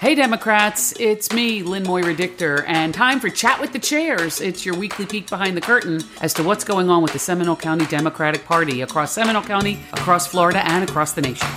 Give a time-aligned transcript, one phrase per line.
[0.00, 4.40] Hey, Democrats, it's me, Lynn Moira Dictor, and time for Chat with the Chairs.
[4.40, 7.56] It's your weekly peek behind the curtain as to what's going on with the Seminole
[7.56, 11.48] County Democratic Party across Seminole County, across Florida, and across the nation.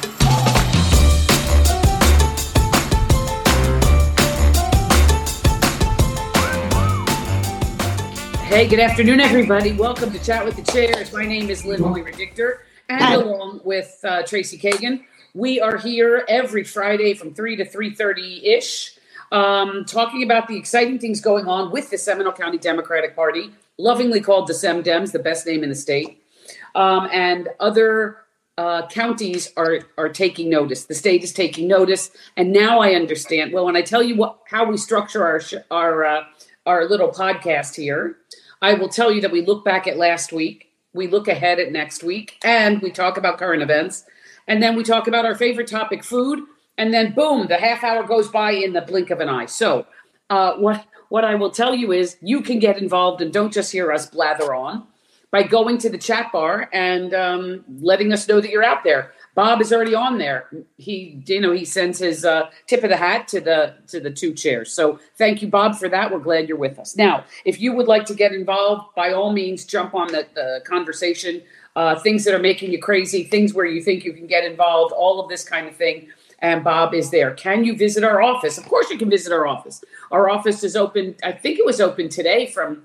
[8.47, 9.73] Hey, good afternoon, everybody.
[9.73, 11.13] Welcome to Chat with the Chairs.
[11.13, 15.03] My name is Lynn Moira Dictor, and along with uh, Tracy Kagan,
[15.33, 18.97] we are here every Friday from three to three thirty ish,
[19.31, 24.21] um, talking about the exciting things going on with the Seminole County Democratic Party, lovingly
[24.21, 26.21] called the Sem Dems, the best name in the state,
[26.75, 28.17] um, and other
[28.57, 30.85] uh, counties are are taking notice.
[30.85, 33.53] The state is taking notice, and now I understand.
[33.53, 36.23] Well, when I tell you what how we structure our sh- our uh,
[36.65, 38.17] our little podcast here,
[38.61, 41.71] I will tell you that we look back at last week, we look ahead at
[41.71, 44.03] next week, and we talk about current events,
[44.51, 46.43] and then we talk about our favorite topic, food,
[46.77, 49.45] and then boom, the half hour goes by in the blink of an eye.
[49.45, 49.87] So,
[50.29, 53.71] uh, what what I will tell you is, you can get involved and don't just
[53.71, 54.87] hear us blather on
[55.31, 59.13] by going to the chat bar and um, letting us know that you're out there.
[59.35, 60.49] Bob is already on there.
[60.75, 64.11] He, you know, he sends his uh, tip of the hat to the to the
[64.11, 64.73] two chairs.
[64.73, 66.11] So thank you, Bob, for that.
[66.11, 66.97] We're glad you're with us.
[66.97, 70.61] Now, if you would like to get involved, by all means, jump on the, the
[70.65, 71.41] conversation.
[71.75, 74.91] Uh, things that are making you crazy, things where you think you can get involved,
[74.91, 76.09] all of this kind of thing.
[76.39, 77.31] And Bob is there.
[77.31, 78.57] Can you visit our office?
[78.57, 79.83] Of course, you can visit our office.
[80.11, 81.15] Our office is open.
[81.23, 82.83] I think it was open today from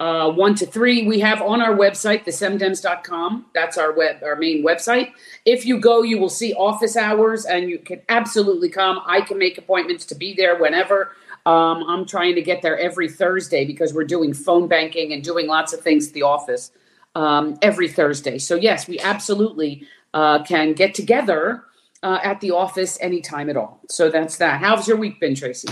[0.00, 1.06] uh, one to three.
[1.06, 3.46] We have on our website, thesemdems.com.
[3.54, 5.12] That's our web, our main website.
[5.44, 9.00] If you go, you will see office hours and you can absolutely come.
[9.06, 11.12] I can make appointments to be there whenever.
[11.46, 15.46] Um, I'm trying to get there every Thursday because we're doing phone banking and doing
[15.46, 16.70] lots of things at the office
[17.14, 18.38] um, every Thursday.
[18.38, 21.64] So, yes, we absolutely uh, can get together
[22.02, 23.80] uh, at the office anytime at all.
[23.88, 24.60] So, that's that.
[24.60, 25.68] How's your week been, Tracy?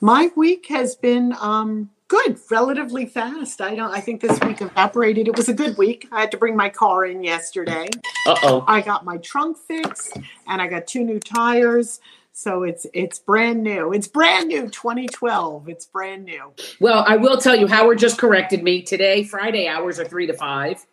[0.00, 3.60] My week has been um, good, relatively fast.
[3.60, 3.92] I don't.
[3.92, 5.28] I think this week evaporated.
[5.28, 6.06] It was a good week.
[6.12, 7.88] I had to bring my car in yesterday.
[8.26, 8.64] Uh oh.
[8.66, 10.16] I got my trunk fixed,
[10.46, 12.00] and I got two new tires.
[12.36, 13.92] So it's it's brand new.
[13.92, 14.68] It's brand new.
[14.68, 15.68] 2012.
[15.68, 16.52] It's brand new.
[16.80, 19.22] Well, I will tell you, Howard just corrected me today.
[19.22, 20.84] Friday hours are three to five.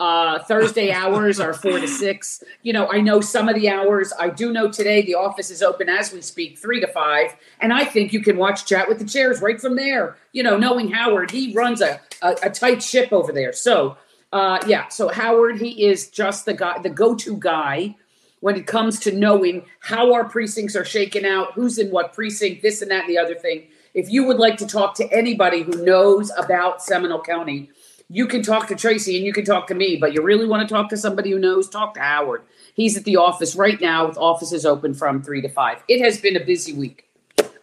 [0.00, 2.42] Uh, Thursday hours are four to six.
[2.64, 4.12] You know, I know some of the hours.
[4.18, 7.36] I do know today the office is open as we speak, three to five.
[7.60, 10.16] And I think you can watch Chat with the Chairs right from there.
[10.32, 13.52] You know, knowing Howard, he runs a, a, a tight ship over there.
[13.52, 13.96] So,
[14.32, 17.94] uh, yeah, so Howard, he is just the guy, the go to guy
[18.40, 22.62] when it comes to knowing how our precincts are shaken out, who's in what precinct,
[22.62, 23.66] this and that and the other thing.
[23.94, 27.70] If you would like to talk to anybody who knows about Seminole County,
[28.10, 30.66] you can talk to Tracy and you can talk to me, but you really want
[30.66, 32.42] to talk to somebody who knows, talk to Howard.
[32.74, 35.82] He's at the office right now with offices open from three to five.
[35.88, 37.08] It has been a busy week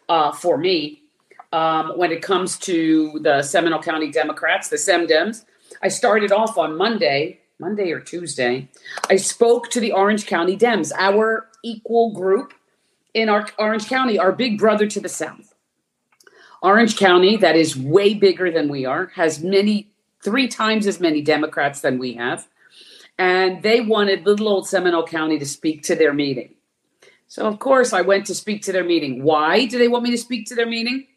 [0.08, 1.02] uh, for me
[1.52, 5.46] um, when it comes to the Seminole County Democrats, the SEMDEMs.
[5.81, 8.69] I started off on Monday, Monday or Tuesday.
[9.09, 12.53] I spoke to the Orange County Dems, our equal group
[13.13, 15.53] in our Orange County, our big brother to the south.
[16.61, 19.89] Orange County, that is way bigger than we are, has many,
[20.23, 22.47] three times as many Democrats than we have.
[23.17, 26.55] And they wanted little old Seminole County to speak to their meeting.
[27.27, 29.23] So, of course, I went to speak to their meeting.
[29.23, 31.07] Why do they want me to speak to their meeting?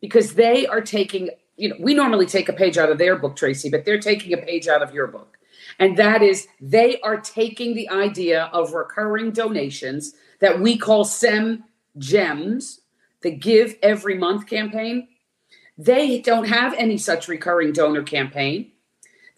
[0.00, 3.36] Because they are taking, you know, we normally take a page out of their book,
[3.36, 5.35] Tracy, but they're taking a page out of your book.
[5.78, 11.64] And that is, they are taking the idea of recurring donations that we call SEM
[11.98, 12.80] GEMS,
[13.22, 15.08] the Give Every Month campaign.
[15.78, 18.72] They don't have any such recurring donor campaign.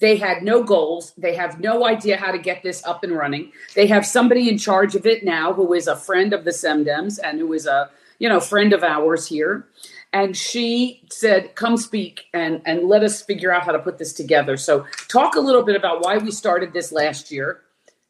[0.00, 1.12] They had no goals.
[1.18, 3.52] They have no idea how to get this up and running.
[3.74, 7.18] They have somebody in charge of it now who is a friend of the SEMDEMs
[7.22, 9.66] and who is a you know friend of ours here.
[10.12, 14.12] And she said, "Come speak and and let us figure out how to put this
[14.14, 17.60] together." So, talk a little bit about why we started this last year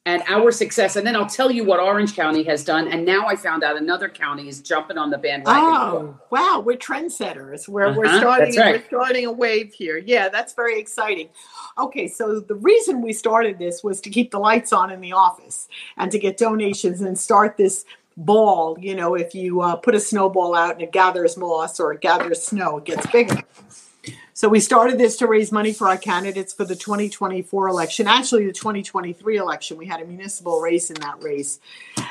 [0.06, 2.88] and our success, and then I'll tell you what Orange County has done.
[2.88, 5.62] And now I found out another county is jumping on the bandwagon.
[5.64, 7.68] Oh, wow, we're trendsetters.
[7.68, 8.80] We're we're Uh-huh, starting right.
[8.80, 9.98] we're starting a wave here.
[9.98, 11.28] Yeah, that's very exciting.
[11.78, 15.12] Okay, so the reason we started this was to keep the lights on in the
[15.12, 17.84] office and to get donations and start this
[18.18, 18.76] ball.
[18.80, 22.00] You know, if you uh, put a snowball out and it gathers moss or it
[22.00, 23.42] gathers snow, it gets bigger.
[24.34, 28.06] So we started this to raise money for our candidates for the 2024 election.
[28.06, 31.58] Actually, the 2023 election, we had a municipal race in that race.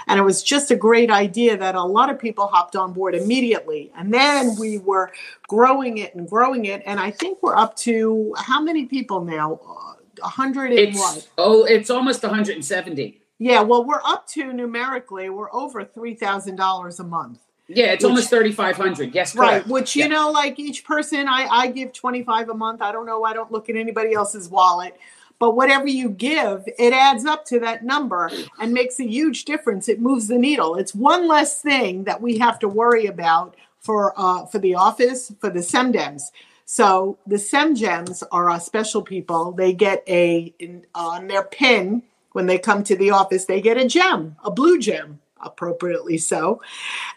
[0.08, 3.16] And it was just a great idea that a lot of people hopped on board
[3.16, 3.94] immediately.
[3.96, 5.14] And then we were
[5.48, 6.84] growing it and growing it.
[6.86, 9.62] And I think we're up to how many people now?
[9.66, 11.28] Uh, 100 and It's what?
[11.38, 13.22] oh, it's almost 170.
[13.40, 17.40] Yeah, well, we're up to numerically, we're over $3,000 a month.
[17.70, 19.14] Yeah, it's Which- almost thirty five hundred.
[19.14, 19.68] Yes, Right, correct.
[19.68, 20.08] which you Yeah.
[20.08, 22.82] know, like each person, I I give twenty five a month.
[22.82, 23.26] I don't know.
[23.26, 24.98] I don't look at anybody else's wallet,
[25.38, 29.90] but whatever you give, it adds up to that number and makes a huge difference.
[29.90, 30.76] It moves the needle.
[30.76, 35.34] It's one less thing that we have to worry about for uh for the office
[35.42, 36.32] for the SEMDEMs.
[36.64, 39.52] So the SEMGEMs are our special people.
[39.52, 42.04] They get a in, on their pin
[42.38, 43.46] when they come to the office.
[43.46, 46.62] They get a gem, a blue gem, appropriately so,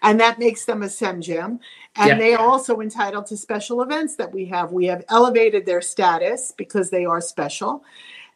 [0.01, 1.61] and that makes them a SEM gem.
[1.95, 2.17] And Yeah.
[2.19, 4.73] they are also entitled to special events that we have.
[4.73, 7.85] We have elevated their status because they are special,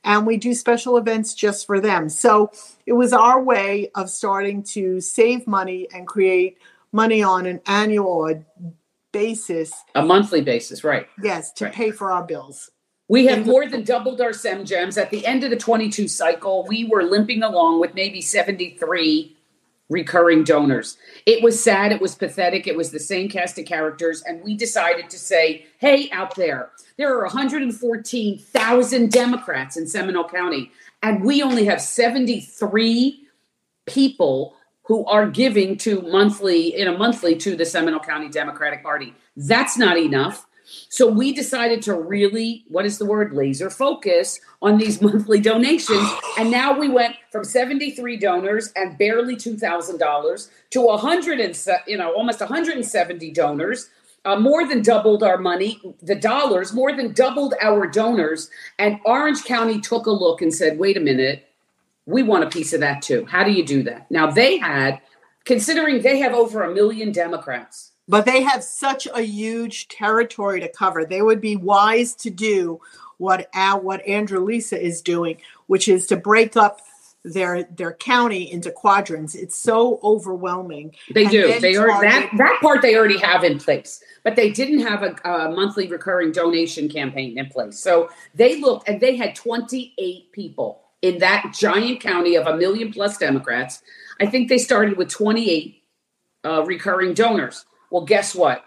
[0.04, 2.10] and we do special events just for them.
[2.10, 2.50] So
[2.84, 6.58] it was our way of starting to save money and create
[6.92, 8.44] money on an annual
[9.10, 9.72] basis.
[9.94, 11.06] a monthly basis, right?
[11.22, 11.72] Yes, to Right.
[11.74, 12.70] pay for our bills.
[13.08, 14.96] We have more than doubled our SEM gems.
[14.96, 19.36] At the end of the 22 cycle, we were limping along with maybe 73
[19.90, 20.96] recurring donors.
[21.26, 21.92] It was sad.
[21.92, 22.66] It was pathetic.
[22.66, 24.22] It was the same cast of characters.
[24.22, 30.70] And we decided to say, hey, out there, there are 114,000 Democrats in Seminole County,
[31.02, 33.26] and we only have 73
[33.86, 39.14] people who are giving to monthly in a monthly to the Seminole County Democratic Party.
[39.36, 40.46] That's not enough.
[40.88, 46.08] So we decided to really, what is the word, laser focus on these monthly donations.
[46.38, 52.12] And now we went from 73 donors and barely $2,000 to 100 and, you know,
[52.12, 53.90] almost 170 donors.
[54.26, 58.48] Uh, more than doubled our money, the dollars, more than doubled our donors.
[58.78, 61.46] And Orange County took a look and said, wait a minute,
[62.06, 63.26] we want a piece of that too.
[63.26, 64.10] How do you do that?
[64.10, 65.00] Now they had,
[65.44, 67.92] considering they have over a million Democrats.
[68.06, 71.04] But they have such a huge territory to cover.
[71.04, 72.80] They would be wise to do
[73.18, 76.80] what Al, what Andrew Lisa is doing, which is to break up
[77.24, 79.34] their their county into quadrants.
[79.34, 80.94] It's so overwhelming.
[81.14, 81.58] They do.
[81.58, 85.16] They are that that part they already have in place, but they didn't have a,
[85.28, 87.78] a monthly recurring donation campaign in place.
[87.78, 92.92] So they looked and they had 28 people in that giant county of a million
[92.92, 93.82] plus Democrats.
[94.20, 95.82] I think they started with 28
[96.44, 97.64] uh, recurring donors.
[97.94, 98.64] Well, guess what?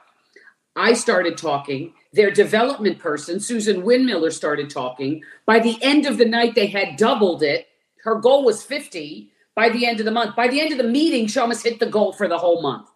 [0.77, 1.93] I started talking.
[2.13, 5.21] Their development person, Susan Windmiller, started talking.
[5.45, 7.67] By the end of the night, they had doubled it.
[8.05, 10.37] Her goal was 50 by the end of the month.
[10.37, 12.87] By the end of the meeting, she almost hit the goal for the whole month.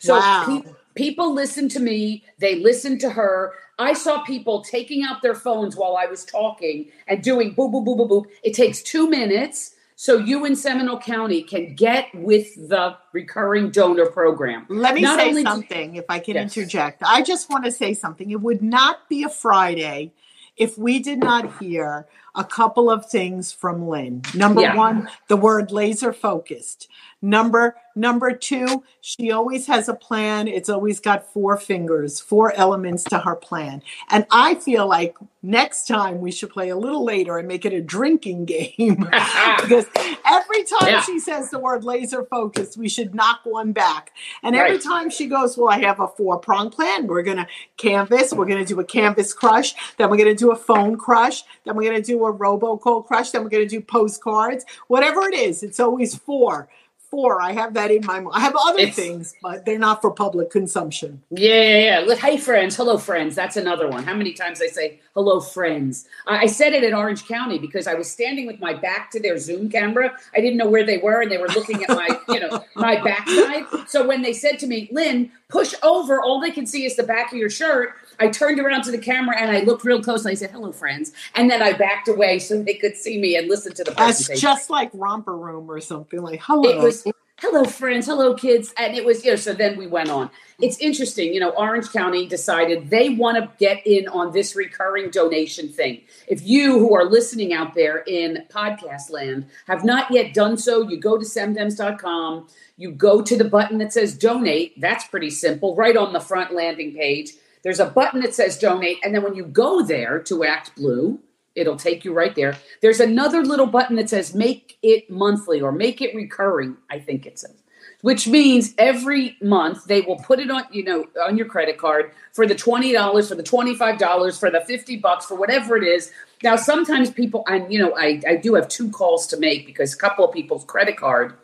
[0.00, 0.60] So Wow.
[0.64, 3.52] pe- people listened to me, they listened to her.
[3.78, 7.86] I saw people taking out their phones while I was talking and doing boop, boop,
[7.86, 8.24] boop, boop, boop.
[8.42, 9.75] It takes two minutes.
[9.98, 14.66] So you in Seminole County can get with the recurring donor program.
[14.68, 16.54] Let me Not say only do- something, if I can Yes.
[16.54, 17.02] interject.
[17.04, 18.30] I just want to say something.
[18.30, 20.12] It would not be a Friday
[20.58, 24.20] if we did not hear a couple of things from Lynn.
[24.34, 24.76] Number Yeah.
[24.76, 26.88] one, the word laser focused.
[27.22, 30.46] Number number two, she always has a plan.
[30.48, 33.82] It's always got four fingers, four elements to her plan.
[34.10, 37.72] And I feel like next time we should play a little later and make it
[37.72, 38.96] a drinking game.
[39.60, 39.86] because
[40.26, 41.00] every time Yeah.
[41.00, 44.12] she says the word laser focused, we should knock one back.
[44.42, 44.82] And every Right.
[44.82, 47.06] time she goes, Well, I have a four prong plan.
[47.06, 47.46] We're going to
[47.78, 48.34] canvas.
[48.34, 49.74] We're going to do a canvas crush.
[49.96, 51.44] Then we're going to do a phone crush.
[51.64, 53.30] Then we're going to do a robocall crush.
[53.30, 54.66] Then we're going to do postcards.
[54.88, 56.68] Whatever it is, it's always four.
[57.10, 57.40] Four.
[57.40, 58.34] I have that in my mind.
[58.36, 61.22] I have other It's- things, but they're not for public consumption.
[61.30, 62.14] Yeah, yeah, yeah.
[62.16, 62.74] Hey, friends.
[62.76, 63.34] Hello, friends.
[63.36, 64.02] That's another one.
[64.04, 66.06] How many times I say hello, friends?
[66.26, 69.20] I I said it in Orange County because I was standing with my back to
[69.20, 70.12] their Zoom camera.
[70.36, 73.00] I didn't know where they were, and they were looking at my, you know, my
[73.02, 73.88] backside.
[73.88, 77.02] So when they said to me, "Lynn, push over," all they can see is the
[77.02, 77.94] back of your shirt.
[78.18, 80.72] I turned around to the camera and I looked real close and I said, "Hello,
[80.72, 83.90] friends," and then I backed away so they could see me and listen to the
[83.92, 86.70] That's just like romper room or something like hello.
[86.70, 87.04] It was
[87.38, 89.36] hello friends, hello kids, and it was you know.
[89.36, 90.30] So then we went on.
[90.58, 91.50] It's interesting, you know.
[91.50, 96.02] Orange County decided they want to get in on this recurring donation thing.
[96.26, 100.88] If you who are listening out there in podcast land have not yet done so,
[100.88, 102.48] you go to semdems.com.
[102.78, 104.80] You go to the button that says donate.
[104.80, 105.76] That's pretty simple.
[105.76, 109.34] Right on the front landing page, there's a button that says donate, and then when
[109.34, 111.20] you go there to Act Blue,
[111.56, 112.56] it'll take you right there.
[112.82, 117.26] There's another little button that says make it monthly or make it recurring, I think
[117.26, 117.54] it says.
[118.02, 122.12] Which means every month they will put it on, you know, on your credit card
[122.32, 126.12] for the $20, for the $25, for the 50 bucks, for whatever it is.
[126.42, 129.94] Now sometimes people and you know, I, I do have two calls to make because
[129.94, 131.34] a couple of people's credit card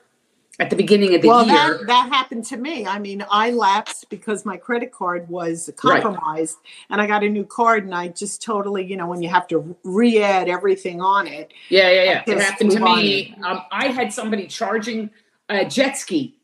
[0.58, 1.54] at the beginning of the well, year.
[1.54, 2.86] that, that happened to me.
[2.86, 6.02] I mean, I lapsed because my credit card was Right.
[6.02, 6.58] compromised
[6.90, 9.46] and I got a new card and I just totally, you know, when you have
[9.48, 11.52] to re add everything on it.
[11.70, 12.22] Yeah, yeah, yeah.
[12.26, 13.34] It happened to me.
[13.42, 15.10] Um, I had somebody charging
[15.48, 16.36] a jet ski.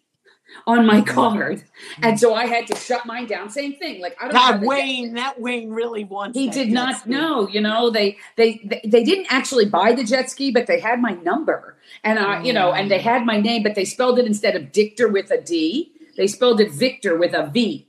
[0.67, 1.15] On my mm-hmm.
[1.15, 1.65] card,
[1.97, 2.17] and mm-hmm.
[2.17, 3.51] so I had to shut mine down.
[3.51, 4.01] Same thing.
[4.01, 6.39] Like I don't God, Wayne, that Wayne really wants.
[6.39, 7.49] He did not know.
[7.49, 11.01] You know, they, they they they didn't actually buy the jet ski, but they had
[11.01, 13.03] my number, and I, you know, and they mm.
[13.03, 16.61] had my name, but they spelled it instead of Dictor with a D, they spelled
[16.61, 17.89] it Victor with a V.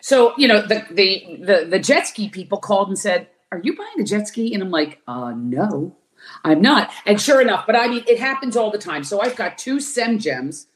[0.00, 3.76] So you know, the the the, the jet ski people called and said, "Are you
[3.76, 5.96] buying a jet ski?" And I'm like, "Uh, no."
[6.44, 6.92] I'm not.
[7.04, 9.02] And sure enough, but I mean, it happens all the time.
[9.02, 10.66] So I've got two SemGems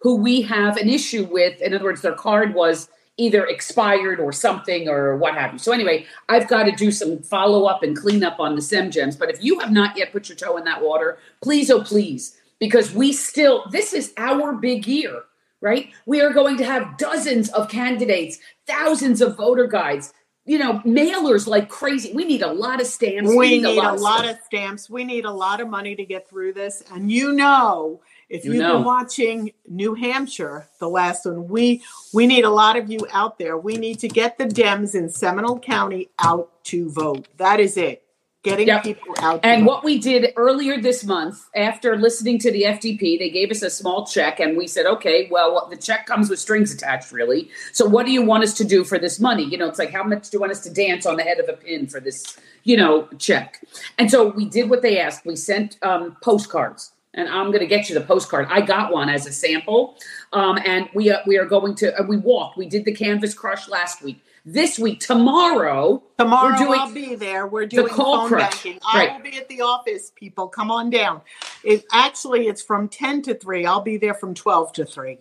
[0.00, 1.60] who we have an issue with.
[1.60, 2.88] In other words, their card was
[3.18, 5.58] either expired or something or what have you.
[5.58, 9.18] So anyway, I've got to do some follow up and clean up on the SemGems.
[9.18, 12.36] But if you have not yet put your toe in that water, please, oh please,
[12.58, 15.22] because we still this is our big year,
[15.60, 15.90] right?
[16.04, 20.12] We are going to have dozens of candidates, thousands of voter guides.
[20.48, 22.12] You know, mailers like crazy.
[22.12, 23.28] We need a lot of stamps.
[23.28, 24.88] We, we need, need, a lot, a lot of stamps.
[24.88, 26.84] We need a lot of money to get through this.
[26.92, 28.76] And you know, if you have know.
[28.78, 33.38] been watching New Hampshire, the last one, we we need a lot of you out
[33.38, 33.56] there.
[33.56, 37.28] We need to get the Dems in Seminole County out to vote.
[37.36, 38.02] That is it.
[38.42, 38.84] Getting yep.
[38.84, 39.40] people out.
[39.42, 39.68] And vote.
[39.68, 43.70] what we did earlier this month, after listening to the FDP, they gave us a
[43.70, 47.50] small check, and we said, okay, well, the check comes with strings attached, really.
[47.72, 49.44] So, what do you want us to do for this money?
[49.44, 51.40] You know, it's like, how much do you want us to dance on the head
[51.40, 53.64] of a pin for this, you know, check?
[53.98, 55.26] And so we did what they asked.
[55.26, 58.46] We sent um, postcards and I'm going to get you the postcard.
[58.50, 59.96] I got one as a sample,
[60.32, 62.56] um, and we uh, we are going to uh, we walked.
[62.56, 64.22] We did the canvas crush last week.
[64.48, 67.48] This week, tomorrow, tomorrow we're doing I'll be there.
[67.48, 68.62] We're doing the call phone crush.
[68.62, 68.78] banking.
[68.94, 69.10] Right.
[69.10, 70.12] I will be at the office.
[70.14, 71.22] People, come on down.
[71.64, 73.66] It actually it's from ten to three.
[73.66, 75.18] I'll be there from twelve to three.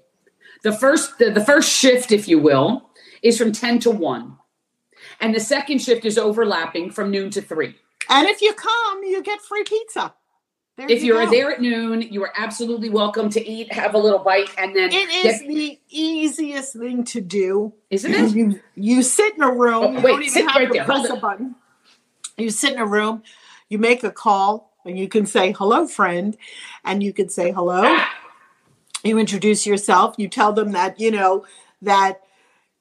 [0.64, 2.90] The first the, the first shift, if you will,
[3.24, 4.38] is from ten to one,
[5.20, 7.76] and the second shift is overlapping from noon to three.
[8.10, 10.14] And if you come, you get free pizza.
[10.78, 13.98] There if you are there at noon, you are absolutely welcome to eat, have a
[13.98, 15.48] little bite, and then it is get...
[15.48, 17.74] the easiest thing to do.
[17.90, 18.36] Isn't it?
[18.36, 19.84] You you sit in a room.
[19.84, 20.84] Oh, you wait, don't even have right to there.
[20.84, 21.56] press a button.
[22.38, 23.24] You sit in a room.
[23.70, 26.36] You make a call, and you can say hello, friend,
[26.84, 27.98] and you can say hello.
[29.02, 30.16] You introduce yourself.
[30.18, 31.46] You tell them that you know
[31.82, 32.22] that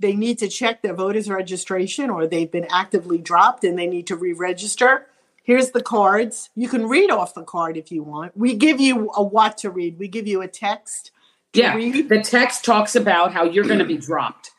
[0.00, 4.08] they need to check their voters registration or they've been actively dropped and they need
[4.08, 5.06] to re-register
[5.44, 6.48] Here's the cards.
[6.56, 8.36] You can read off the card if you want.
[8.36, 9.98] We give you a what to read.
[9.98, 11.12] We give you a text.
[11.52, 12.08] yeah, read.
[12.08, 14.50] the text talks about how you're going to be dropped,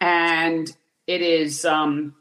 [0.00, 0.74] and
[1.08, 1.64] it is.
[1.64, 2.14] Um,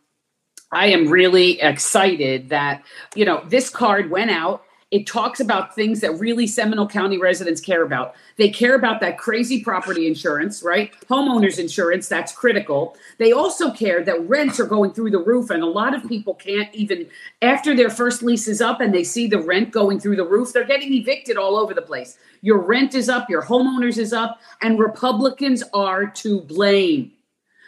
[0.71, 2.83] I am really excited that
[3.15, 7.60] you know this card went out it talks about things that really Seminole County residents
[7.60, 8.15] care about.
[8.38, 10.94] They care about that crazy property insurance, right?
[11.10, 12.96] Homeowners insurance, that's critical.
[13.17, 16.36] They also care that rents are going through the roof, and a lot of people
[16.36, 17.08] can't even,
[17.41, 20.53] after their first lease is up and they see the rent going through the roof,
[20.53, 22.17] they're getting evicted all over the place.
[22.41, 27.12] Your rent is up, your homeowners is up, and Republicans are to blame.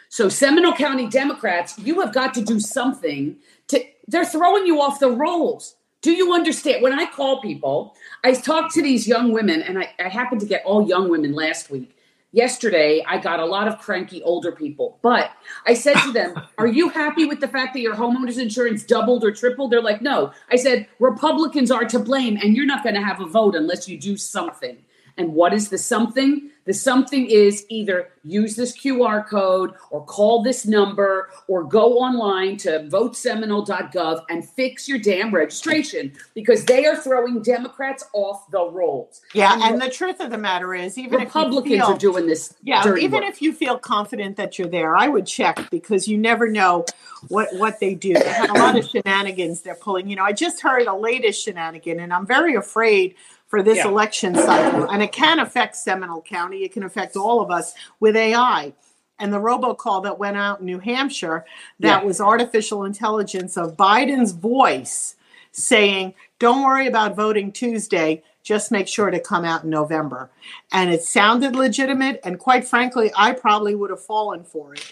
[0.08, 3.36] So, Seminole County Democrats, you have got to do something
[3.68, 5.76] to, they're throwing you off the rolls.
[6.02, 6.82] Do you understand?
[6.82, 10.46] When I call people, I talk to these young women, and I, I happened to
[10.46, 11.94] get all young women last week.
[12.32, 15.32] Yesterday, I got a lot of cranky older people, but
[15.66, 19.24] I said to them, Are you happy with the fact that your homeowner's insurance doubled
[19.24, 19.72] or tripled?
[19.72, 20.32] They're like, No.
[20.50, 23.88] I said, Republicans are to blame, and you're not going to have a vote unless
[23.88, 24.78] you do something.
[25.18, 26.50] And what is the something?
[26.70, 32.58] The something is either use this QR code or call this number or go online
[32.58, 39.20] to voteseminole.gov and fix your damn registration because they are throwing Democrats off the rolls.
[39.34, 42.54] Yeah, and, and the truth of the matter is, even Republicans feel, are doing this.
[42.62, 43.24] Yeah, even work.
[43.24, 46.84] if you feel confident that you're there, I would check because you never know
[47.26, 48.14] what what they do.
[48.14, 50.08] They have a lot of shenanigans they're pulling.
[50.08, 53.16] You know, I just heard a latest shenanigan, and I'm very afraid
[53.50, 53.88] for this yeah.
[53.88, 54.88] election cycle.
[54.88, 58.72] And it can affect Seminole County, it can affect all of us with AI.
[59.18, 61.44] And the robocall that went out in New Hampshire,
[61.80, 62.06] that yeah.
[62.06, 65.16] was artificial intelligence of Biden's voice
[65.52, 70.30] saying, Don't worry about voting Tuesday, just make sure to come out in November.
[70.72, 72.20] And it sounded legitimate.
[72.24, 74.90] And quite frankly, I probably would have fallen for it.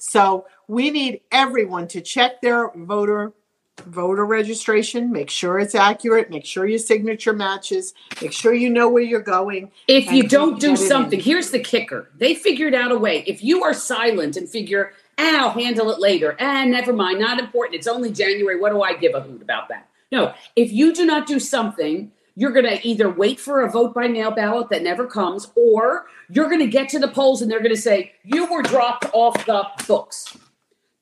[0.00, 3.32] So we need everyone to check their voter
[3.80, 8.88] voter registration, make sure it's accurate, make sure your signature matches, make sure you know
[8.88, 9.70] where you're going.
[9.86, 12.10] If you don't do something, here's the kicker.
[12.16, 13.24] They figured out a way.
[13.26, 17.38] If you are silent and figure, ah, I'll handle it later, ah, never mind, not
[17.38, 17.76] important.
[17.76, 18.58] It's only January.
[18.58, 19.88] What do I give a hoot about that?
[20.10, 23.92] No, if you do not do something, you're going to either wait for a vote
[23.92, 27.50] by mail ballot that never comes, or you're going to get to the polls and
[27.50, 30.36] they're going to say, you were dropped off the books.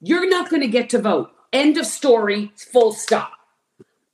[0.00, 1.30] You're not going to get to vote.
[1.52, 3.32] End of story, full stop.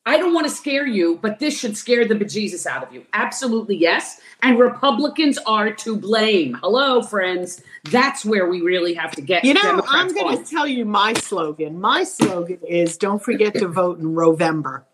[0.04, 3.06] I don't want to scare you, but this should scare the bejesus out of you.
[3.12, 4.20] Absolutely yes.
[4.42, 6.54] And Republicans are to blame.
[6.60, 7.62] Hello, friends.
[7.84, 9.44] That's where we really have to get.
[9.44, 11.80] You know, Democrats I'm going to tell you my slogan.
[11.80, 14.84] My slogan is don't forget to vote in November.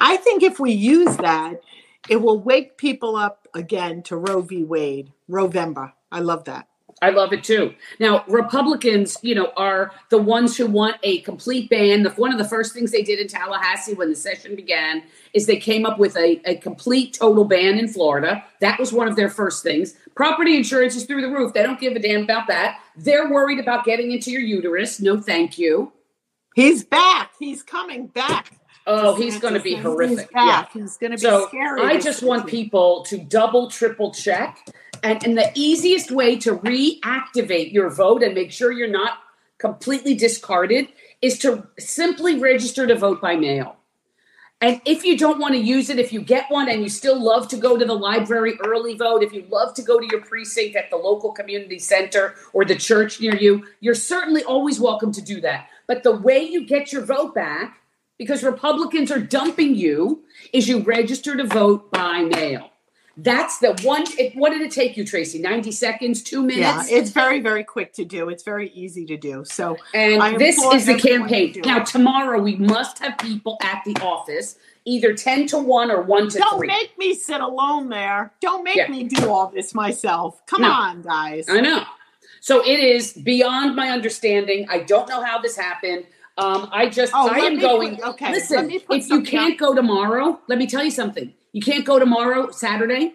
[0.00, 1.60] I think if we use that,
[2.08, 4.64] it will wake people up again to Roe v.
[4.64, 5.92] Wade, November.
[6.10, 6.66] I love that.
[7.02, 7.74] I love it too.
[7.98, 12.04] Now, Republicans, you know, are the ones who want a complete ban.
[12.04, 15.02] The, one of the first things they did in Tallahassee when the session began
[15.34, 18.44] is they came up with a, a complete total ban in Florida.
[18.60, 19.96] That was one of their first things.
[20.14, 21.52] Property insurance is through the roof.
[21.52, 22.80] They don't give a damn about that.
[22.96, 25.00] They're worried about getting into your uterus.
[25.00, 25.92] No, thank you.
[26.54, 27.32] He's back.
[27.36, 28.52] He's coming back.
[28.86, 30.18] Oh, he's going to be horrific.
[30.18, 30.66] He's yeah.
[30.72, 31.82] He's going to be so scary.
[31.82, 34.64] I just want people to double, triple check
[35.02, 39.18] and, and the easiest way to reactivate your vote and make sure you're not
[39.58, 40.88] completely discarded
[41.20, 43.76] is to simply register to vote by mail.
[44.60, 47.20] And if you don't want to use it, if you get one and you still
[47.20, 50.20] love to go to the library early vote, if you love to go to your
[50.20, 55.10] precinct at the local community center or the church near you, you're certainly always welcome
[55.12, 55.68] to do that.
[55.88, 57.80] But the way you get your vote back,
[58.18, 62.71] because Republicans are dumping you, is you register to vote by mail.
[63.16, 64.04] That's the one.
[64.18, 65.38] It, what did it take you, Tracy?
[65.38, 66.90] 90 seconds, two minutes?
[66.90, 68.28] Yeah, it's very, very quick to do.
[68.28, 69.44] It's very easy to do.
[69.44, 71.60] So, and this is the campaign.
[71.64, 76.30] Now, tomorrow we must have people at the office, either 10 to 1 or 1
[76.30, 76.68] to Don't 3.
[76.68, 78.32] Don't make me sit alone there.
[78.40, 78.88] Don't make yeah.
[78.88, 80.44] me do all this myself.
[80.46, 80.70] Come no.
[80.70, 81.46] on, guys.
[81.48, 81.84] I know.
[82.40, 84.66] So, it is beyond my understanding.
[84.70, 86.06] I don't know how this happened.
[86.38, 87.96] Um, I just, oh, I am going.
[87.96, 88.32] Put, okay.
[88.32, 92.50] Listen, if you can't go tomorrow, let me tell you something you can't go tomorrow,
[92.50, 93.14] Saturday.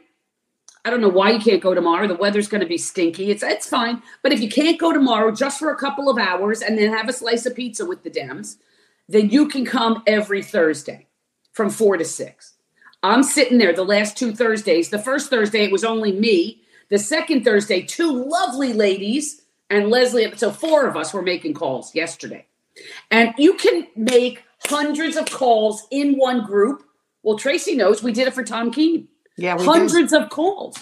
[0.86, 2.08] I don't know why you can't go tomorrow.
[2.08, 3.30] The weather's going to be stinky.
[3.30, 4.02] It's it's fine.
[4.24, 7.10] But if you can't go tomorrow just for a couple of hours and then have
[7.10, 8.56] a slice of pizza with the Dems,
[9.10, 11.08] then you can come every Thursday
[11.52, 12.54] from 4 to 6.
[13.04, 14.90] I'm sitting there the last two Thursdays.
[14.90, 16.62] The first Thursday it was only me.
[16.90, 21.94] The second Thursday two lovely ladies and Leslie so four of us were making calls
[21.94, 22.46] yesterday.
[23.12, 26.87] And you can make hundreds of calls in one group
[27.28, 29.10] well, Tracy knows we did it for Tom Keen.
[29.36, 30.78] Yeah, hundreds of calls.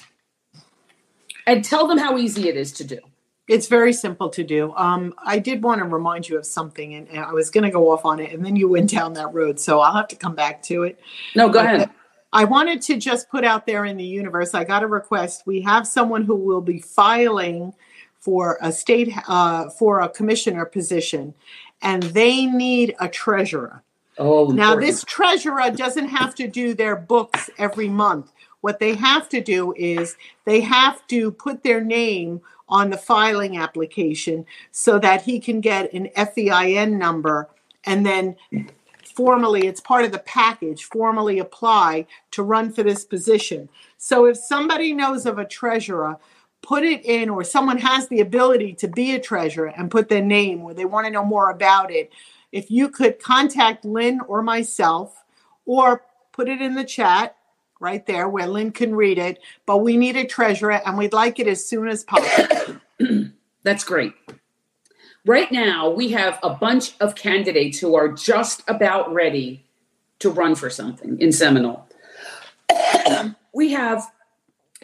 [1.47, 2.99] And tell them how easy it is to do.
[3.47, 4.71] It's very simple to do.
[4.75, 7.71] Um, I did want to remind you of something, and, and I was going to
[7.71, 10.15] go off on it, and then you went down that road, so I'll have to
[10.15, 10.99] come back to it.
[11.35, 11.89] No, go but ahead.
[12.31, 14.53] I wanted to just put out there in the universe.
[14.53, 15.47] I got a request.
[15.47, 17.73] We have someone who will be filing
[18.19, 21.33] for a state uh, for a commissioner position,
[21.81, 23.81] and they need a treasurer.
[24.17, 24.81] Oh, now important.
[24.81, 28.31] this treasurer doesn't have to do their books every month.
[28.61, 33.57] What they have to do is they have to put their name on the filing
[33.57, 37.47] application so that he can get an FEIN number
[37.83, 38.35] and then
[39.15, 43.69] formally it's part of the package formally apply to run for this position.
[43.97, 46.17] So if somebody knows of a treasurer
[46.65, 50.23] put it in or someone has the ability to be a treasurer and put their
[50.23, 52.11] name or they want to know more about it
[52.55, 55.25] if you could contact Lynn or myself
[55.65, 57.35] or put it in the chat
[57.81, 59.39] right there where Lynn can read it.
[59.65, 62.77] But we need a treasurer and we'd like it as soon as possible.
[63.63, 64.13] That's great.
[65.25, 69.65] Right now, we have a bunch of candidates who are just about ready
[70.19, 71.85] to run for something in Seminole.
[73.53, 74.09] we have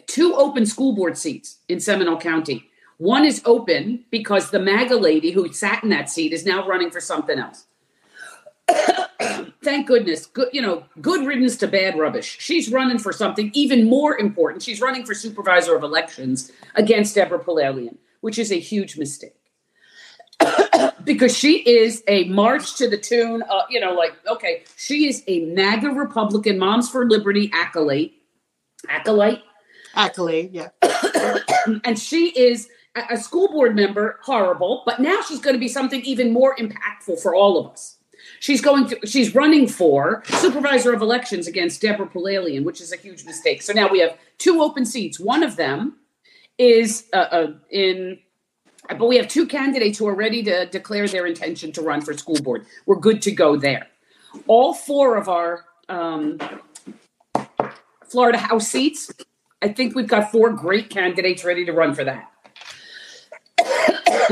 [0.06, 2.68] two open school board seats in Seminole County.
[3.02, 6.92] One is open because the MAGA lady who sat in that seat is now running
[6.92, 7.66] for something else.
[9.64, 10.26] Thank goodness.
[10.26, 12.36] Good, you know, good riddance to bad rubbish.
[12.38, 14.62] She's running for something even more important.
[14.62, 19.34] She's running for supervisor of elections against Deborah Polalian, which is a huge mistake.
[21.04, 25.24] because she is a march to the tune, of, you know, like, okay, she is
[25.26, 28.12] a MAGA Republican, Moms for Liberty acolyte.
[28.88, 29.42] Acolyte?
[29.96, 30.68] Acolyte, yeah.
[31.84, 36.02] and she is a school board member, horrible, but now she's going to be something
[36.02, 37.98] even more impactful for all of us.
[38.40, 42.96] She's going to she's running for supervisor of elections against Deborah Polalian, which is a
[42.96, 43.62] huge mistake.
[43.62, 45.18] So now we have two open seats.
[45.18, 45.96] One of them
[46.58, 48.18] is uh, uh, in
[48.88, 52.12] but we have two candidates who are ready to declare their intention to run for
[52.14, 52.66] school board.
[52.86, 53.86] We're good to go there.
[54.46, 56.38] All four of our um,
[58.06, 59.10] Florida House seats,
[59.62, 62.31] I think we've got four great candidates ready to run for that.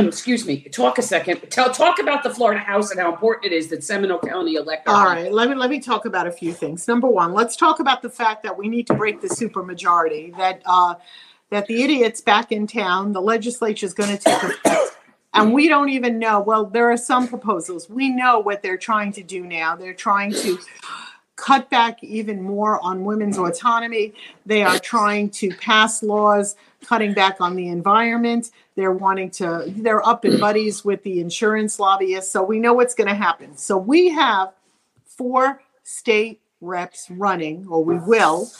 [0.08, 1.40] Excuse me, talk a second.
[1.50, 4.88] Tell talk about the Florida House and how important it is that Seminole County elect.
[4.88, 6.86] All right, let me let me talk about a few things.
[6.86, 10.36] Number one, let's talk about the fact that we need to break the supermajority.
[10.36, 10.94] That uh,
[11.50, 14.96] that the idiots back in town, the legislature is going to take effect.
[15.32, 16.40] And we don't even know.
[16.40, 17.88] Well, there are some proposals.
[17.88, 19.76] We know what they're trying to do now.
[19.76, 20.58] They're trying to
[21.40, 24.12] cut back even more on women's autonomy.
[24.44, 28.50] They are trying to pass laws cutting back on the environment.
[28.76, 32.31] They're wanting to, they're up in buddies with the insurance lobbyists.
[32.31, 33.57] So we know what's going to happen.
[33.57, 34.53] So we have
[35.07, 38.50] four state reps running, or we will,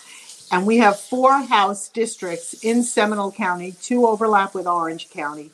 [0.51, 5.51] and we have four House districts in Seminole County, two overlap with Orange County.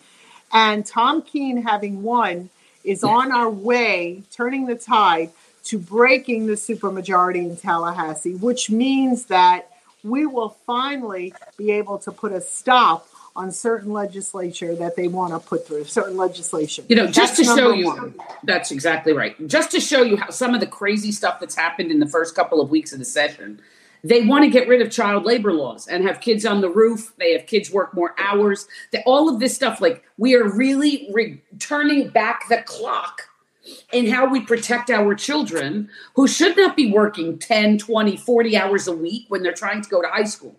[0.53, 2.51] And Tom Keen, having won,
[2.85, 5.31] is on our way, turning the tide
[5.67, 9.71] to breaking the supermajority in Tallahassee, which means that
[10.03, 15.33] we will finally be able to put a stop on certain legislature that they want
[15.33, 16.87] to put through certain legislation.
[16.89, 18.15] You know, just that's to show you, one.
[18.45, 19.35] that's exactly right.
[19.47, 22.35] Just to show you how some of the crazy stuff that's happened in the first
[22.35, 23.61] couple of weeks of the session.
[24.05, 27.13] They want to get rid of child labor laws and have kids on the roof.
[27.19, 28.69] They have kids work more hours.
[28.93, 33.29] They, all of this stuff, like we are really re- turning back the clock
[33.93, 38.87] in how we protect our children who should not be working 10, 20, 40 hours
[38.87, 40.57] a week when they're trying to go to high school.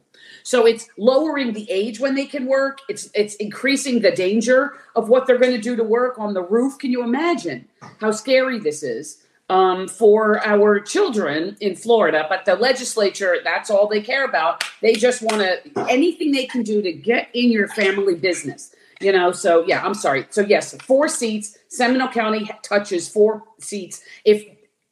[0.48, 2.80] So it's lowering the age when they can work.
[2.88, 6.42] It's it's increasing the danger of what they're going to do to work on the
[6.42, 6.78] roof.
[6.78, 7.68] Can you imagine
[8.00, 12.26] how scary this is um, for our children in Florida?
[12.30, 14.64] But the legislature, that's all they care about.
[14.82, 18.74] They just want to anything they can do to get in your family business.
[19.00, 20.26] You know, so yeah, I'm sorry.
[20.30, 21.58] So yes, four seats.
[21.70, 24.02] Seminole County touches four seats.
[24.26, 24.44] If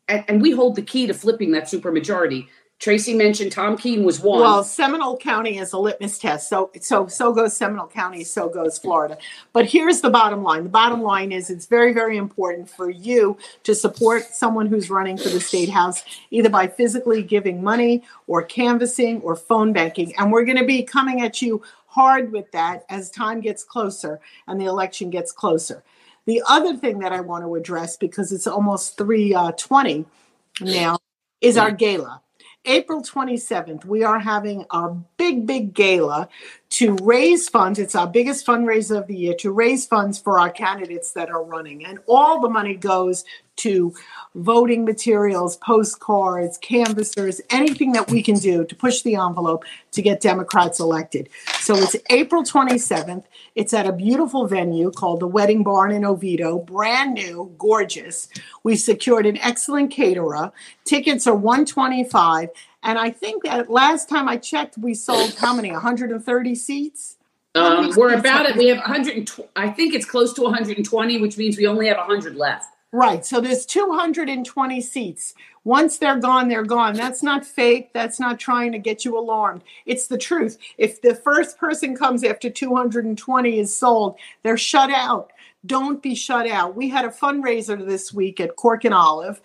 [0.08, 2.48] and, and we hold the key to flipping that supermajority.
[2.78, 4.41] Tracy mentioned Tom Keen was one.
[4.41, 6.50] Well, Seminole County is a litmus test.
[6.50, 9.18] So so so goes Seminole County, so goes Florida.
[9.54, 10.63] But here's the bottom line.
[10.63, 15.18] The bottom line is it's very very important for you to support someone who's running
[15.18, 20.13] for the state house either by physically giving money or canvassing or phone banking.
[20.18, 21.63] And we're going to be coming at you
[21.96, 25.82] hard with that as time gets closer and the election gets closer.
[26.26, 30.98] The other thing that I want to address because it's almost 320 uh, now
[31.40, 32.22] is our gala.
[32.66, 36.28] April 27th, we are having our big, big gala
[36.76, 37.80] to raise funds.
[37.80, 41.42] It's our biggest fundraiser of the year to raise funds for our candidates that are
[41.42, 41.86] running.
[41.86, 43.24] And all the money goes
[43.58, 43.96] to
[44.36, 50.20] voting materials, postcards, canvassers, anything that we can do to push the envelope to get
[50.20, 51.30] Democrats elected.
[51.62, 53.24] So it's April 27th.
[53.56, 58.28] It's at a beautiful venue called the Wedding Barn in Oviedo, brand new, gorgeous.
[58.64, 60.52] We secured an excellent caterer.
[60.84, 62.50] Tickets are 125
[62.86, 65.71] and I think that last time I checked we sold how many?
[65.71, 67.17] 130 seats?
[67.56, 68.56] Um, we're about it.
[68.56, 69.50] We have 120.
[69.56, 72.67] I think it's close to 120, which means we only have 100 left.
[72.91, 73.26] Right.
[73.26, 75.34] So there's 220 seats.
[75.63, 76.93] Once they're gone, they're gone.
[76.93, 77.91] That's not fake.
[77.91, 79.63] That's not trying to get you alarmed.
[79.86, 80.58] It's the truth.
[80.78, 85.32] If the first person comes after 220 is sold, they're shut out.
[85.65, 86.76] Don't be shut out.
[86.76, 89.41] We had a fundraiser this week at Cork and Olive.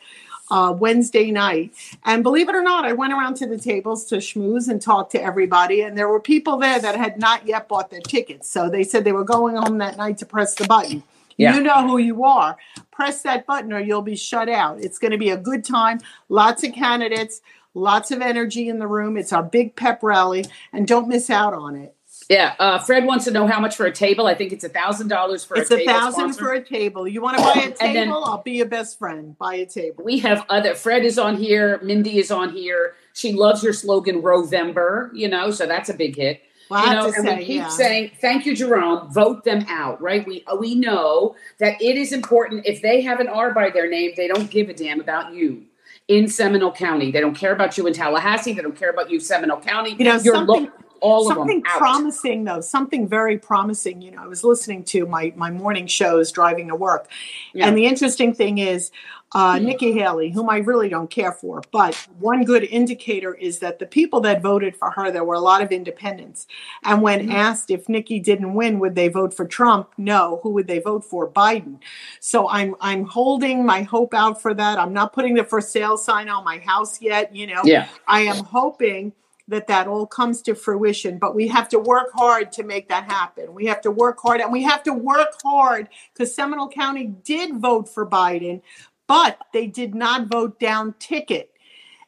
[0.51, 1.73] Uh, Wednesday night.
[2.05, 5.11] And believe it or not, I went around to the tables to schmooze and talk
[5.11, 5.83] to everybody.
[5.83, 8.51] And there were people there that had not yet bought their tickets.
[8.51, 11.05] So they said they were going home that night to press the button.
[11.37, 11.55] Yeah.
[11.55, 12.59] You know who you are.
[12.91, 14.81] Press that button or you'll be shut out.
[14.81, 16.01] It's going to be a good time.
[16.29, 17.41] Lots of candidates,
[17.73, 19.17] lots of energy in the room.
[19.17, 21.95] It's our big pep rally, and don't miss out on it.
[22.31, 24.29] Yeah, uh, Fred wants to know how much for a table.
[24.29, 25.91] I think it's a thousand dollars for it's a table.
[25.91, 27.09] It's a thousand for a table.
[27.09, 27.93] You want to buy a table?
[27.93, 29.37] Then, I'll be your best friend.
[29.37, 30.05] Buy a table.
[30.05, 30.77] We have other.
[30.77, 31.81] Fred is on here.
[31.83, 32.95] Mindy is on here.
[33.15, 35.11] She loves your slogan, Rovember.
[35.13, 36.41] You know, so that's a big hit.
[36.71, 37.69] Well, you know, and say, we keep yeah.
[37.69, 40.25] saying, "Thank you, Jerome." Vote them out, right?
[40.25, 42.65] We we know that it is important.
[42.65, 45.65] If they have an R by their name, they don't give a damn about you
[46.07, 47.11] in Seminole County.
[47.11, 48.53] They don't care about you in Tallahassee.
[48.53, 49.97] They don't care about you, Seminole County.
[49.99, 50.67] You know, You're something.
[50.67, 55.33] Lo- all something promising though something very promising you know i was listening to my
[55.37, 57.09] my morning shows driving to work
[57.53, 57.67] yeah.
[57.67, 58.91] and the interesting thing is
[59.33, 59.67] uh, mm-hmm.
[59.67, 61.63] Nikki Haley, whom I really don't care for.
[61.71, 65.41] But one good indicator is that the people that voted for her, there were a
[65.41, 66.47] lot of independents.
[66.83, 67.33] And when mm-hmm.
[67.33, 69.91] asked if Nikki didn't win, would they vote for Trump?
[69.97, 70.41] No.
[70.43, 71.29] Who would they vote for?
[71.29, 71.79] Biden.
[72.19, 74.79] So I'm I'm holding my hope out for that.
[74.79, 77.35] I'm not putting the for sale sign on my house yet.
[77.35, 77.89] You know, yeah.
[78.09, 79.13] I am hoping
[79.51, 83.05] that that all comes to fruition but we have to work hard to make that
[83.05, 87.07] happen we have to work hard and we have to work hard because seminole county
[87.25, 88.63] did vote for biden
[89.11, 91.51] but they did not vote down ticket.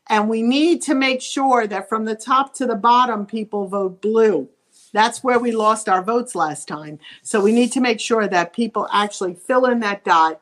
[0.08, 4.00] And we need to make sure that from the top to the bottom, people vote
[4.00, 4.48] blue.
[4.92, 7.00] That's where we lost our votes last time.
[7.22, 10.40] So we need to make sure that people actually fill in that dot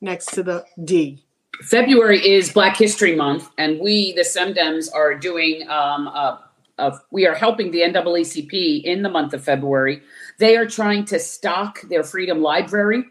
[0.00, 1.25] next to the D.
[1.62, 6.44] February is Black History Month, and we, the SEMDEMs, are doing, um, a,
[6.78, 10.02] a, we are helping the NAACP in the month of February.
[10.38, 13.04] They are trying to stock their Freedom Library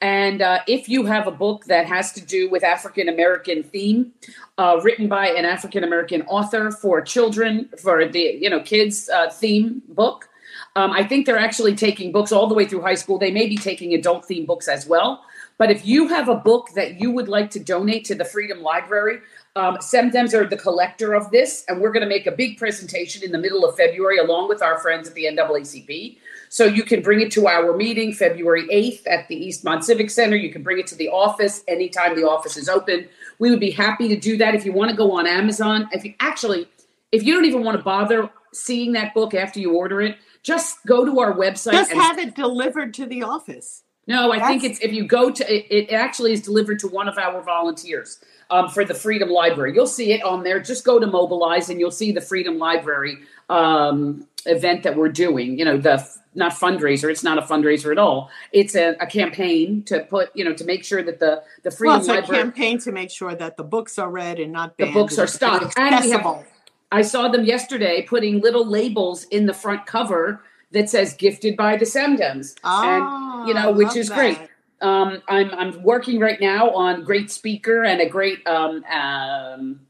[0.00, 4.12] And uh, if you have a book that has to do with African American theme,
[4.56, 9.28] uh, written by an African American author for children, for the you know kids uh,
[9.30, 10.28] theme book,
[10.76, 13.18] um, I think they're actually taking books all the way through high school.
[13.18, 15.22] They may be taking adult theme books as well.
[15.60, 18.62] But if you have a book that you would like to donate to the Freedom
[18.62, 19.18] Library,
[19.56, 23.22] um, SEMDEMs are the collector of this, and we're going to make a big presentation
[23.22, 26.16] in the middle of February along with our friends at the NAACP.
[26.48, 30.34] So you can bring it to our meeting February 8th at the Eastmonte Civic Center.
[30.34, 33.06] You can bring it to the office anytime the office is open.
[33.38, 34.54] We would be happy to do that.
[34.54, 36.70] If you want to go on Amazon, if you actually,
[37.12, 40.78] if you don't even want to bother seeing that book after you order it, just
[40.86, 41.72] go to our website.
[41.72, 43.82] Just have it delivered to the office.
[44.10, 44.48] No, I That's...
[44.48, 47.40] think it's if you go to it, it actually is delivered to one of our
[47.42, 48.18] volunteers
[48.50, 49.72] um, for the Freedom Library.
[49.72, 50.58] You'll see it on there.
[50.58, 53.18] Just go to Mobilize and you'll see the Freedom Library
[53.48, 55.56] um, event that we're doing.
[55.60, 57.08] You know, the not fundraiser.
[57.08, 58.30] It's not a fundraiser at all.
[58.50, 62.00] It's a, a campaign to put, you know, to make sure that the the Freedom
[62.00, 65.20] well, Library campaign to make sure that the books are read and not the books
[65.20, 65.72] are stocked.
[65.78, 66.44] And we have,
[66.90, 71.76] I saw them yesterday putting little labels in the front cover that says "gifted by
[71.76, 74.16] the SEMDEMs," oh, and you know, which is that.
[74.16, 74.38] great.
[74.80, 79.80] Um, I'm I'm working right now on great speaker and a great um, um,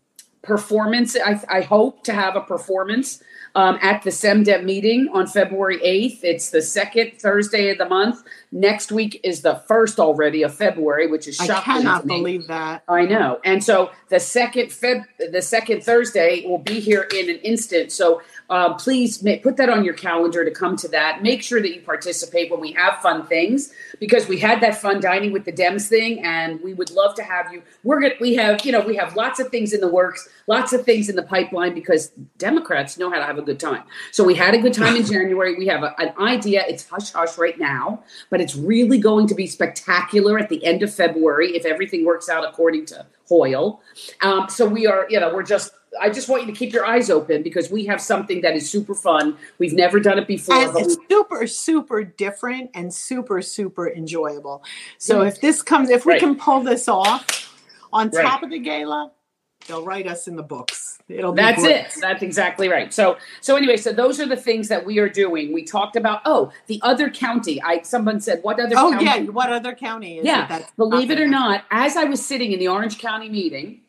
[0.43, 1.17] performance.
[1.17, 3.23] I, I hope to have a performance
[3.55, 6.21] um, at the SEMDEM meeting on February 8th.
[6.23, 8.23] It's the second Thursday of the month.
[8.53, 11.73] Next week is the first already of February, which is shocking.
[11.73, 12.83] I cannot believe that.
[12.89, 13.41] I know.
[13.45, 17.93] And so the second Feb, the second Thursday will be here in an instant.
[17.93, 21.23] So uh, please make, put that on your calendar to come to that.
[21.23, 24.99] Make sure that you participate when we have fun things because we had that fun
[24.99, 27.63] dining with the Dems thing, and we would love to have you.
[27.85, 30.73] We're gonna we have you know we have lots of things in the works, lots
[30.73, 32.09] of things in the pipeline because
[32.39, 33.85] Democrats know how to have a good time.
[34.11, 35.57] So we had a good time in January.
[35.57, 36.65] We have a, an idea.
[36.67, 40.83] It's hush hush right now, but it's really going to be spectacular at the end
[40.83, 43.81] of February if everything works out according to Hoyle.
[44.23, 46.87] Um, so we are you know we're just I just want you to keep your
[46.87, 49.37] eyes open because we have something that is super fun.
[49.59, 50.55] We've never done it before.
[50.55, 54.63] And it's we- super, super different and super, super enjoyable.
[54.99, 56.21] So if this comes, if we right.
[56.21, 57.55] can pull this off
[57.93, 59.11] on top of the gala,
[59.67, 60.99] they'll write us in the books.
[61.09, 61.93] It'll That's it.
[62.01, 62.95] That's exactly right.
[62.95, 65.53] So so anyway, so those are the things that we are doing.
[65.53, 67.61] We talked about oh, the other county.
[67.63, 69.05] I someone said what other Oh county?
[69.05, 70.59] yeah, what other county is yeah.
[70.59, 70.67] it?
[70.77, 73.81] Believe it or not, as I was sitting in the Orange County meeting,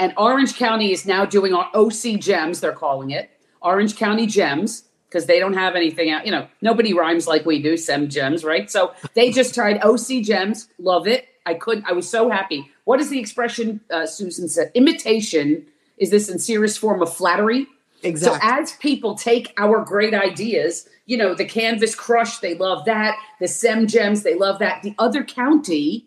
[0.00, 4.84] and Orange County is now doing our OC Gems, they're calling it Orange County Gems
[5.06, 6.24] because they don't have anything out.
[6.24, 8.70] You know, nobody rhymes like we do, Sem Gems, right?
[8.70, 10.68] So they just tried OC Gems.
[10.78, 11.28] Love it.
[11.44, 12.70] I couldn't, I was so happy.
[12.84, 14.70] What is the expression uh, Susan said?
[14.74, 15.66] Imitation
[15.98, 17.66] is the sincerest form of flattery.
[18.02, 18.40] Exactly.
[18.40, 23.18] So as people take our great ideas, you know, the Canvas Crush, they love that.
[23.38, 24.82] The Sem Gems, they love that.
[24.82, 26.06] The other county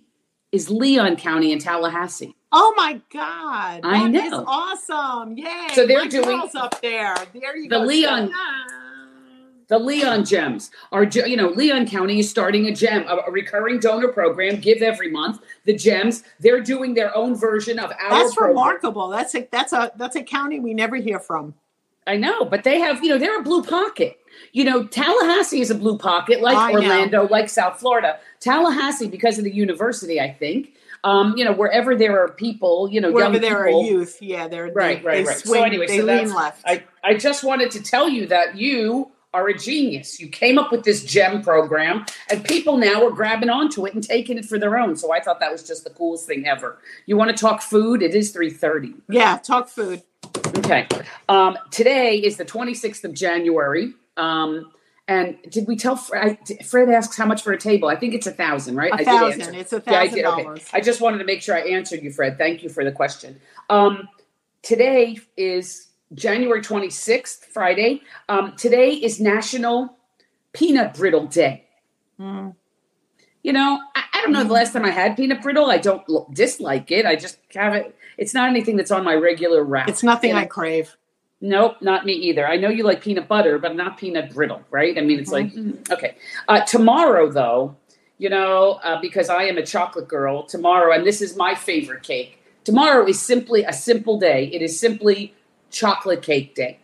[0.51, 2.35] is Leon County in Tallahassee.
[2.55, 3.81] Oh my God.
[3.83, 4.25] I know.
[4.25, 5.35] Is awesome.
[5.37, 5.69] Yay.
[5.73, 7.15] So they're my doing up there.
[7.33, 7.85] There you the go.
[7.85, 8.31] Leon.
[9.69, 14.09] The Leon Gems are, you know, Leon County is starting a gem, a, recurring donor
[14.09, 15.41] program, give every month.
[15.65, 18.09] The Gems, they're doing their own version of our.
[18.09, 18.57] That's program.
[18.57, 19.07] remarkable.
[19.07, 21.55] That's a that's a that's a county we never hear from.
[22.05, 24.19] I know, but they have, you know, they're a blue pocket.
[24.51, 27.29] You know, Tallahassee is a blue pocket, like I Orlando, know.
[27.31, 28.19] like South Florida.
[28.41, 33.01] Tallahassee, because of the university, I think, um, you know, wherever there are people, you
[33.01, 35.37] know, wherever there people, are youth, yeah, they're right, they, right, they right.
[35.37, 36.63] Swing, so anyway, they so lean left.
[36.65, 40.19] I, I just wanted to tell you that you are a genius.
[40.19, 44.03] You came up with this gem program, and people now are grabbing onto it and
[44.03, 44.95] taking it for their own.
[44.95, 46.77] So I thought that was just the coolest thing ever.
[47.05, 48.01] You want to talk food?
[48.01, 48.93] It is three thirty.
[49.09, 50.03] Yeah, talk food.
[50.57, 50.87] Okay.
[51.27, 53.93] Um, today is the twenty sixth of January.
[54.15, 54.71] Um,
[55.07, 56.37] and did we tell Fred?
[56.65, 57.89] Fred asks how much for a table.
[57.89, 58.91] I think it's a thousand, right?
[58.91, 59.55] A I thousand.
[59.55, 60.59] It's a thousand yeah, dollars.
[60.59, 60.77] Okay.
[60.77, 62.37] I just wanted to make sure I answered you, Fred.
[62.37, 63.41] Thank you for the question.
[63.69, 64.07] Um,
[64.61, 68.01] today is January 26th, Friday.
[68.29, 69.97] Um, today is National
[70.53, 71.65] Peanut Brittle Day.
[72.17, 72.55] Mm.
[73.41, 75.69] You know, I, I, don't know the last time I had peanut brittle.
[75.69, 77.05] I don't dislike it.
[77.05, 77.93] I just have it.
[78.17, 79.89] It's not anything that's on my regular route.
[79.89, 80.33] It's nothing?
[80.33, 80.95] I crave.
[81.45, 82.47] Nope, not me either.
[82.47, 84.97] I know you like peanut butter, but not peanut brittle, right?
[84.97, 85.71] I mean, it's mm-hmm.
[85.71, 86.15] like, okay.
[86.47, 87.75] Uh, tomorrow, though,
[88.17, 92.01] you know, uh, because I am a chocolate girl, tomorrow, and this is my favorite
[92.01, 94.49] cake, tomorrow is simply a simple day.
[94.53, 95.33] It is simply
[95.69, 96.79] chocolate cake day.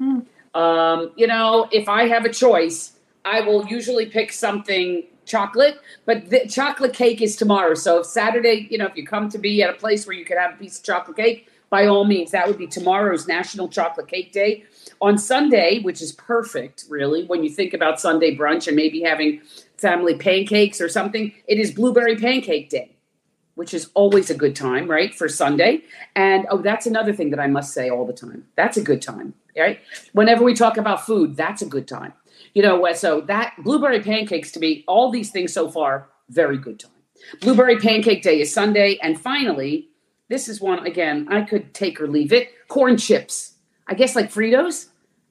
[0.00, 0.26] Mm.
[0.54, 2.92] Um, you know, if I have a choice,
[3.24, 7.74] I will usually pick something chocolate, but the chocolate cake is tomorrow.
[7.74, 10.24] So if Saturday, you know, if you come to be at a place where you
[10.24, 13.68] could have a piece of chocolate cake, by all means, that would be tomorrow's National
[13.68, 14.64] Chocolate Cake Day.
[15.00, 19.42] On Sunday, which is perfect, really, when you think about Sunday brunch and maybe having
[19.76, 22.96] family pancakes or something, it is blueberry pancake day,
[23.54, 25.14] which is always a good time, right?
[25.14, 25.82] For Sunday.
[26.16, 28.46] And oh, that's another thing that I must say all the time.
[28.56, 29.80] That's a good time, right?
[30.12, 32.12] Whenever we talk about food, that's a good time.
[32.54, 36.80] You know, so that blueberry pancakes to me, all these things so far, very good
[36.80, 36.92] time.
[37.40, 38.98] Blueberry pancake day is Sunday.
[39.02, 39.87] And finally,
[40.28, 43.54] this is one, again, I could take or leave it corn chips.
[43.86, 44.86] I guess like Fritos.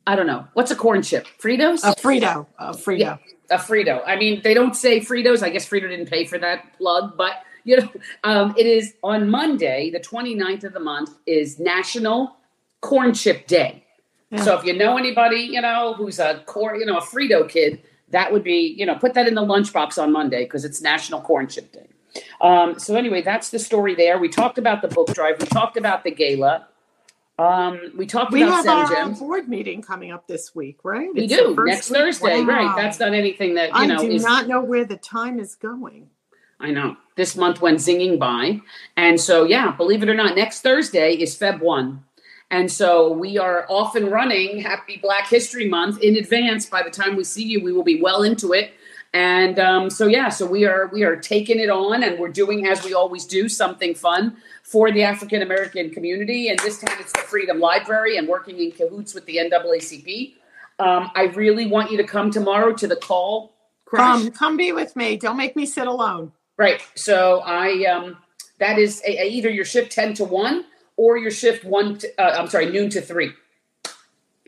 [0.05, 0.47] I don't know.
[0.53, 1.27] What's a corn chip?
[1.41, 1.83] Fritos?
[1.83, 2.47] A Frito.
[2.57, 2.99] A Frito.
[2.99, 3.17] Yeah,
[3.51, 4.01] a Frito.
[4.05, 5.43] I mean, they don't say Fritos.
[5.43, 7.89] I guess Frito didn't pay for that plug, but you know,
[8.23, 12.37] um, it is on Monday, the 29th of the month, is National
[12.79, 13.83] Corn Chip Day.
[14.31, 14.41] Yeah.
[14.41, 17.81] So if you know anybody, you know, who's a corn, you know, a Frito kid,
[18.09, 21.19] that would be, you know, put that in the lunchbox on Monday because it's National
[21.21, 21.87] Corn Chip Day.
[22.41, 24.17] Um, so anyway, that's the story there.
[24.17, 25.39] We talked about the book drive.
[25.39, 26.67] We talked about the gala.
[27.39, 31.13] Um, we talked we about have our board meeting coming up this week, right?
[31.13, 31.99] We it's do next week.
[31.99, 32.47] Thursday, wow.
[32.47, 32.75] right?
[32.75, 33.97] That's not anything that you I know.
[33.97, 36.09] I do is, not know where the time is going.
[36.59, 38.61] I know this month went zinging by,
[38.95, 42.03] and so yeah, believe it or not, next Thursday is Feb one,
[42.49, 44.59] and so we are off and running.
[44.59, 46.65] Happy Black History Month in advance.
[46.65, 48.71] By the time we see you, we will be well into it.
[49.13, 52.67] And um, so yeah, so we are we are taking it on, and we're doing
[52.67, 56.49] as we always do something fun for the African American community.
[56.49, 60.33] And this time it's the Freedom Library and working in cahoots with the NAACP.
[60.79, 63.53] Um, I really want you to come tomorrow to the call.
[63.89, 65.17] Come, come be with me.
[65.17, 66.33] Don't make me sit alone.
[66.57, 66.81] Right.
[66.95, 68.17] So I um,
[68.59, 70.65] that is a, a, either your shift ten to one
[70.97, 71.97] or your shift one.
[71.99, 73.31] To, uh, I'm sorry, noon to three.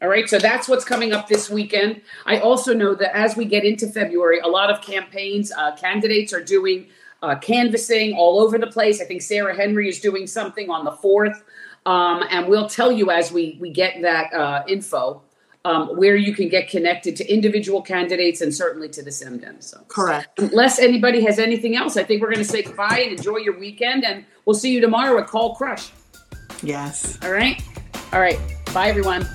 [0.02, 2.02] All right, so that's what's coming up this weekend.
[2.26, 6.32] I also know that as we get into February, a lot of campaigns, uh, candidates
[6.32, 6.88] are doing
[7.22, 9.02] uh, canvassing all over the place.
[9.02, 11.42] I think Sarah Henry is doing something on the 4th.
[11.86, 15.22] Um, and we'll tell you as we, we get that uh, info
[15.66, 19.62] um, where you can get connected to individual candidates and certainly to the SEMDEM.
[19.62, 19.84] So.
[19.88, 20.40] Correct.
[20.40, 23.60] Unless anybody has anything else, I think we're going to say goodbye and enjoy your
[23.60, 24.06] weekend.
[24.06, 25.92] And we'll see you tomorrow at Call Crush.
[26.64, 27.18] Yes.
[27.24, 27.62] All right.
[28.14, 28.40] All right.
[28.74, 29.28] Bye, everyone.